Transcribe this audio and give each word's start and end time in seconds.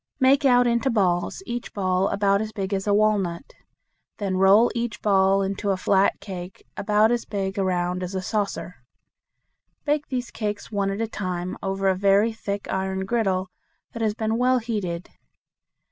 Make 0.19 0.45
out 0.45 0.65
into 0.65 0.89
balls, 0.89 1.43
each 1.45 1.75
ball 1.75 2.07
about 2.09 2.41
as 2.41 2.51
big 2.51 2.73
as 2.73 2.87
a 2.87 2.91
walnut. 2.95 3.53
Then 4.17 4.35
roll 4.35 4.71
each 4.73 4.99
ball 5.03 5.43
into 5.43 5.69
a 5.69 5.77
flat 5.77 6.19
cake 6.19 6.65
about 6.75 7.11
as 7.11 7.23
big 7.23 7.59
around 7.59 8.01
as 8.01 8.15
a 8.15 8.21
saucer. 8.23 8.77
Bake 9.85 10.07
these 10.07 10.31
cakes 10.31 10.71
one 10.71 10.89
at 10.89 11.01
a 11.01 11.07
time 11.07 11.55
over 11.61 11.87
a 11.87 11.93
very 11.93 12.33
thick 12.33 12.65
iron 12.71 13.05
griddle 13.05 13.49
that 13.93 14.01
has 14.01 14.15
been 14.15 14.39
well 14.39 14.57
heated. 14.57 15.07